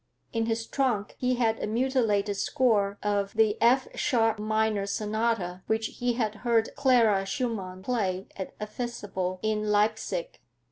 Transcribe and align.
In 0.33 0.47
his 0.47 0.65
trunk 0.65 1.13
he 1.19 1.35
had 1.35 1.59
a 1.61 1.67
mutilated 1.67 2.35
score 2.35 2.97
of 3.03 3.33
the 3.35 3.55
F 3.61 3.87
sharp 3.93 4.39
minor 4.39 4.87
sonata, 4.87 5.61
which 5.67 5.97
he 5.99 6.13
had 6.13 6.37
heard 6.41 6.73
Clara 6.75 7.23
Schumann 7.23 7.83
play 7.83 8.25
at 8.35 8.55
a 8.59 8.65
festival 8.65 9.39
in 9.43 9.67
Leipsic. 9.69 10.41